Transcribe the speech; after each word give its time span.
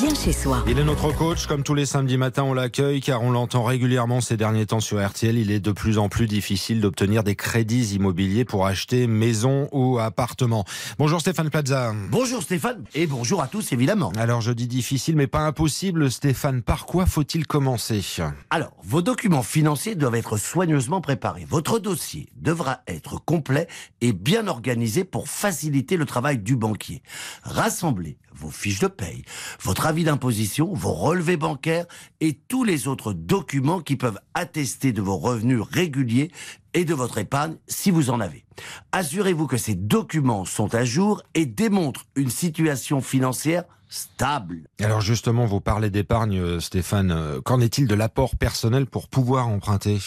bien 0.00 0.14
chez 0.14 0.32
soi. 0.32 0.62
Il 0.66 0.78
est 0.78 0.84
notre 0.84 1.10
coach, 1.12 1.46
comme 1.46 1.62
tous 1.62 1.74
les 1.74 1.86
samedis 1.86 2.18
matins, 2.18 2.42
on 2.42 2.52
l'accueille 2.52 3.00
car 3.00 3.22
on 3.22 3.30
l'entend 3.30 3.64
régulièrement 3.64 4.20
ces 4.20 4.36
derniers 4.36 4.66
temps 4.66 4.80
sur 4.80 5.04
RTL. 5.04 5.38
Il 5.38 5.50
est 5.50 5.60
de 5.60 5.72
plus 5.72 5.98
en 5.98 6.08
plus 6.08 6.26
difficile 6.26 6.80
d'obtenir 6.80 7.22
des 7.22 7.34
crédits 7.34 7.94
immobiliers 7.94 8.44
pour 8.44 8.66
acheter 8.66 9.06
maison 9.06 9.68
ou 9.72 9.98
appartement. 9.98 10.64
Bonjour 10.98 11.20
Stéphane 11.20 11.50
Plaza. 11.50 11.94
Bonjour 12.10 12.42
Stéphane 12.42 12.84
et 12.94 13.06
bonjour 13.06 13.42
à 13.42 13.48
tous 13.48 13.72
évidemment. 13.72 14.12
Alors 14.18 14.40
je 14.40 14.52
dis 14.52 14.66
difficile 14.66 15.16
mais 15.16 15.26
pas 15.26 15.40
impossible 15.40 16.10
Stéphane, 16.10 16.62
par 16.62 16.86
quoi 16.86 17.06
faut-il 17.06 17.46
commencer? 17.46 18.04
Alors, 18.50 18.72
vos 18.82 19.02
documents 19.02 19.42
financiers 19.42 19.94
doivent 19.94 20.16
être 20.16 20.36
soigneusement 20.36 21.00
préparés. 21.00 21.46
Votre 21.48 21.78
dossier 21.78 22.28
devra 22.36 22.80
être 22.86 23.24
complet 23.24 23.66
et 24.00 24.12
bien 24.12 24.48
organisé 24.48 25.04
pour 25.04 25.28
faciliter 25.28 25.96
le 25.96 26.04
travail 26.04 26.38
du 26.38 26.56
banquier. 26.56 27.02
Rassemblez 27.42 28.18
vos 28.38 28.50
fiches 28.50 28.80
de 28.80 28.86
paye, 28.88 29.24
votre 29.62 29.86
avis 29.86 30.04
d'imposition, 30.04 30.72
vos 30.72 30.92
relevés 30.92 31.36
bancaires 31.36 31.86
et 32.20 32.34
tous 32.34 32.64
les 32.64 32.88
autres 32.88 33.12
documents 33.12 33.80
qui 33.80 33.96
peuvent 33.96 34.18
attester 34.34 34.92
de 34.92 35.02
vos 35.02 35.16
revenus 35.16 35.60
réguliers 35.60 36.30
et 36.74 36.84
de 36.84 36.94
votre 36.94 37.18
épargne 37.18 37.56
si 37.66 37.90
vous 37.90 38.10
en 38.10 38.20
avez. 38.20 38.44
Assurez-vous 38.92 39.46
que 39.46 39.56
ces 39.56 39.74
documents 39.74 40.44
sont 40.44 40.74
à 40.74 40.84
jour 40.84 41.22
et 41.34 41.46
démontrent 41.46 42.04
une 42.14 42.30
situation 42.30 43.00
financière 43.00 43.64
stable. 43.88 44.68
Alors 44.80 45.00
justement, 45.00 45.46
vous 45.46 45.60
parlez 45.60 45.90
d'épargne 45.90 46.38
euh, 46.38 46.60
Stéphane. 46.60 47.12
Euh, 47.12 47.40
Qu'en 47.40 47.60
est-il 47.60 47.86
de 47.86 47.94
l'apport 47.94 48.36
personnel 48.36 48.86
pour 48.86 49.08
pouvoir 49.08 49.48
emprunter? 49.48 49.98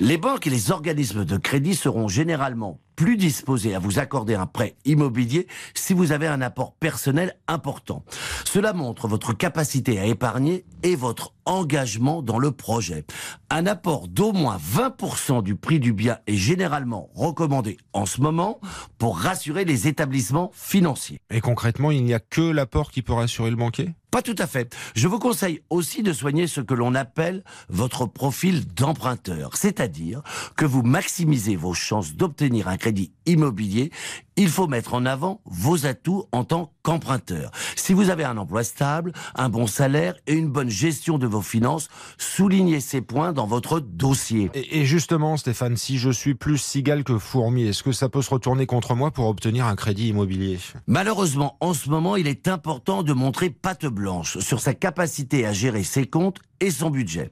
Les 0.00 0.18
banques 0.18 0.46
et 0.46 0.50
les 0.50 0.70
organismes 0.70 1.24
de 1.24 1.36
crédit 1.36 1.74
seront 1.74 2.08
généralement 2.08 2.80
plus 2.96 3.16
disposés 3.16 3.74
à 3.74 3.78
vous 3.78 3.98
accorder 3.98 4.34
un 4.34 4.46
prêt 4.46 4.76
immobilier 4.84 5.46
si 5.74 5.94
vous 5.94 6.12
avez 6.12 6.26
un 6.26 6.40
apport 6.40 6.74
personnel 6.74 7.36
important. 7.48 8.04
Cela 8.44 8.72
montre 8.72 9.08
votre 9.08 9.32
capacité 9.32 9.98
à 9.98 10.06
épargner 10.06 10.64
et 10.82 10.96
votre 10.96 11.34
engagement 11.44 12.22
dans 12.22 12.38
le 12.38 12.52
projet. 12.52 13.04
Un 13.50 13.66
apport 13.66 14.08
d'au 14.08 14.32
moins 14.32 14.56
20% 14.56 15.42
du 15.42 15.56
prix 15.56 15.80
du 15.80 15.92
bien 15.92 16.18
est 16.26 16.36
généralement 16.36 17.10
recommandé 17.14 17.76
en 17.92 18.06
ce 18.06 18.20
moment 18.20 18.60
pour 18.98 19.18
rassurer 19.18 19.64
les 19.64 19.88
établissements 19.88 20.50
financiers. 20.54 21.18
Et 21.30 21.40
concrètement, 21.40 21.90
il 21.90 22.04
n'y 22.04 22.14
a 22.14 22.20
que 22.20 22.40
l'apport 22.40 22.90
qui 22.90 23.02
peut 23.02 23.12
rassurer 23.12 23.50
le 23.50 23.56
banquier? 23.56 23.94
Pas 24.14 24.22
tout 24.22 24.36
à 24.38 24.46
fait. 24.46 24.72
Je 24.94 25.08
vous 25.08 25.18
conseille 25.18 25.60
aussi 25.70 26.04
de 26.04 26.12
soigner 26.12 26.46
ce 26.46 26.60
que 26.60 26.72
l'on 26.72 26.94
appelle 26.94 27.42
votre 27.68 28.06
profil 28.06 28.64
d'emprunteur, 28.64 29.56
c'est-à-dire 29.56 30.22
que 30.54 30.64
vous 30.64 30.84
maximisez 30.84 31.56
vos 31.56 31.74
chances 31.74 32.14
d'obtenir 32.14 32.68
un 32.68 32.76
crédit 32.76 33.10
immobilier. 33.26 33.90
Il 34.36 34.50
faut 34.50 34.68
mettre 34.68 34.94
en 34.94 35.04
avant 35.04 35.40
vos 35.46 35.86
atouts 35.86 36.26
en 36.30 36.44
tant 36.44 36.73
qu'emprunteur. 36.84 37.50
Si 37.74 37.94
vous 37.94 38.10
avez 38.10 38.22
un 38.22 38.36
emploi 38.36 38.62
stable, 38.62 39.12
un 39.34 39.48
bon 39.48 39.66
salaire 39.66 40.14
et 40.28 40.34
une 40.34 40.48
bonne 40.48 40.70
gestion 40.70 41.18
de 41.18 41.26
vos 41.26 41.42
finances, 41.42 41.88
soulignez 42.18 42.78
ces 42.78 43.00
points 43.00 43.32
dans 43.32 43.46
votre 43.46 43.80
dossier. 43.80 44.50
et, 44.54 44.80
et 44.80 44.84
justement, 44.84 45.36
Stéphane, 45.36 45.76
si 45.76 45.98
je 45.98 46.10
suis 46.10 46.34
plus 46.34 46.58
cigale 46.58 47.02
que 47.02 47.18
fourmi, 47.18 47.64
est-ce 47.64 47.82
que 47.82 47.90
ça 47.92 48.08
peut 48.08 48.22
se 48.22 48.30
retourner 48.30 48.66
contre 48.66 48.94
moi 48.94 49.10
pour 49.10 49.26
obtenir 49.26 49.66
un 49.66 49.74
crédit 49.74 50.08
immobilier? 50.08 50.58
Malheureusement, 50.86 51.56
en 51.60 51.72
ce 51.72 51.88
moment, 51.88 52.16
il 52.16 52.28
est 52.28 52.46
important 52.48 53.02
de 53.02 53.12
montrer 53.14 53.48
patte 53.50 53.86
blanche 53.86 54.38
sur 54.38 54.60
sa 54.60 54.74
capacité 54.74 55.46
à 55.46 55.52
gérer 55.52 55.82
ses 55.82 56.06
comptes 56.06 56.38
et 56.60 56.70
son 56.70 56.90
budget. 56.90 57.30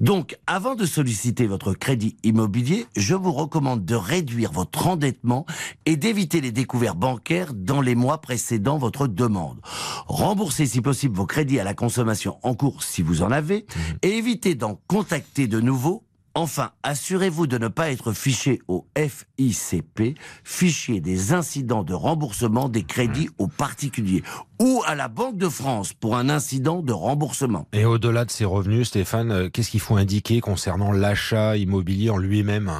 Donc, 0.00 0.36
avant 0.46 0.74
de 0.74 0.86
solliciter 0.86 1.46
votre 1.46 1.74
crédit 1.74 2.16
immobilier, 2.22 2.86
je 2.96 3.14
vous 3.14 3.32
recommande 3.32 3.84
de 3.84 3.94
réduire 3.94 4.52
votre 4.52 4.86
endettement 4.86 5.46
et 5.84 5.96
d'éviter 5.96 6.40
les 6.40 6.52
découvertes 6.52 6.98
bancaires 6.98 7.52
dans 7.54 7.80
les 7.80 7.94
mois 7.94 8.20
précédant 8.20 8.78
votre 8.78 9.06
demande. 9.06 9.60
Remboursez 10.06 10.66
si 10.66 10.80
possible 10.80 11.16
vos 11.16 11.26
crédits 11.26 11.60
à 11.60 11.64
la 11.64 11.74
consommation 11.74 12.38
en 12.42 12.54
cours 12.54 12.82
si 12.82 13.02
vous 13.02 13.22
en 13.22 13.30
avez 13.30 13.66
et 14.02 14.08
évitez 14.08 14.54
d'en 14.54 14.80
contacter 14.86 15.46
de 15.46 15.60
nouveau 15.60 16.05
Enfin, 16.38 16.72
assurez-vous 16.82 17.46
de 17.46 17.56
ne 17.56 17.68
pas 17.68 17.90
être 17.90 18.12
fiché 18.12 18.60
au 18.68 18.84
FICP, 18.94 20.18
fichier 20.44 21.00
des 21.00 21.32
incidents 21.32 21.82
de 21.82 21.94
remboursement 21.94 22.68
des 22.68 22.82
crédits 22.82 23.30
aux 23.38 23.46
particuliers, 23.46 24.22
ou 24.60 24.82
à 24.84 24.94
la 24.94 25.08
Banque 25.08 25.38
de 25.38 25.48
France 25.48 25.94
pour 25.94 26.14
un 26.14 26.28
incident 26.28 26.82
de 26.82 26.92
remboursement. 26.92 27.66
Et 27.72 27.86
au-delà 27.86 28.26
de 28.26 28.30
ces 28.30 28.44
revenus, 28.44 28.88
Stéphane, 28.88 29.32
euh, 29.32 29.48
qu'est-ce 29.48 29.70
qu'il 29.70 29.80
faut 29.80 29.96
indiquer 29.96 30.42
concernant 30.42 30.92
l'achat 30.92 31.56
immobilier 31.56 32.10
en 32.10 32.18
lui-même? 32.18 32.70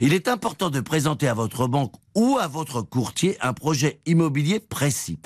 Il 0.00 0.12
est 0.12 0.26
important 0.26 0.68
de 0.68 0.80
présenter 0.80 1.28
à 1.28 1.34
votre 1.34 1.68
banque 1.68 1.92
ou 2.14 2.38
à 2.38 2.48
votre 2.48 2.82
courtier 2.82 3.36
un 3.40 3.52
projet 3.52 4.00
immobilier 4.06 4.60
précis. 4.60 5.18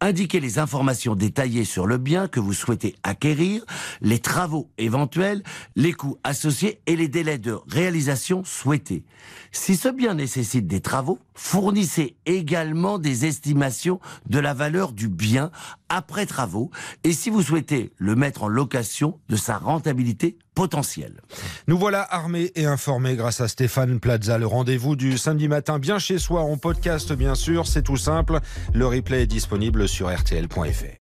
Indiquez 0.00 0.40
les 0.40 0.58
informations 0.58 1.14
détaillées 1.14 1.64
sur 1.64 1.86
le 1.86 1.98
bien 1.98 2.28
que 2.28 2.40
vous 2.40 2.52
souhaitez 2.52 2.96
acquérir, 3.02 3.64
les 4.00 4.18
travaux 4.18 4.70
éventuels, 4.78 5.42
les 5.76 5.92
coûts 5.92 6.18
associés 6.24 6.80
et 6.86 6.96
les 6.96 7.08
délais 7.08 7.38
de 7.38 7.58
réalisation 7.68 8.44
souhaités. 8.44 9.04
Si 9.52 9.76
ce 9.76 9.88
bien 9.88 10.14
nécessite 10.14 10.66
des 10.66 10.80
travaux, 10.80 11.18
fournissez 11.34 12.16
également 12.26 12.98
des 12.98 13.26
estimations 13.26 14.00
de 14.28 14.38
la 14.38 14.54
valeur 14.54 14.92
du 14.92 15.08
bien 15.08 15.50
après 15.88 16.26
travaux 16.26 16.70
et 17.04 17.12
si 17.12 17.30
vous 17.30 17.42
souhaitez 17.42 17.92
le 17.98 18.16
mettre 18.16 18.44
en 18.44 18.48
location 18.48 19.20
de 19.28 19.36
sa 19.36 19.58
rentabilité 19.58 20.38
potentielle. 20.54 21.20
Nous 21.66 21.78
voilà 21.78 22.02
armés 22.02 22.50
et 22.54 22.66
informés 22.66 23.16
grâce 23.16 23.40
à 23.40 23.48
Stéphane 23.48 24.00
Plaza. 24.00 24.38
Le 24.38 24.46
rendez-vous 24.46 24.96
du 24.96 25.16
samedi 25.16 25.48
matin 25.48 25.78
bien 25.78 25.98
chez 25.98 26.18
soi 26.18 26.31
en 26.40 26.56
podcast 26.56 27.12
bien 27.12 27.34
sûr, 27.34 27.66
c'est 27.66 27.82
tout 27.82 27.96
simple. 27.96 28.38
Le 28.72 28.86
replay 28.86 29.22
est 29.22 29.26
disponible 29.26 29.88
sur 29.88 30.08
rtl.fr. 30.08 31.01